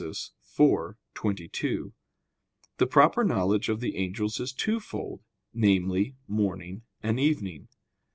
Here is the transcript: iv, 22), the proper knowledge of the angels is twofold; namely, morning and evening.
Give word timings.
iv, 0.01 0.95
22), 1.13 1.93
the 2.77 2.87
proper 2.87 3.23
knowledge 3.23 3.69
of 3.69 3.79
the 3.81 3.95
angels 3.97 4.39
is 4.39 4.51
twofold; 4.51 5.21
namely, 5.53 6.15
morning 6.27 6.81
and 7.03 7.19
evening. 7.19 7.67